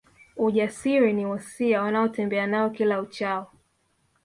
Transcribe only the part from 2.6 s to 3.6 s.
kila uchao